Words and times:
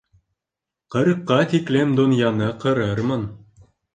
Ҡырҡка 0.95 1.37
тиклем 1.51 1.93
донъяны 2.01 2.47
ҡырырмын 2.65 3.29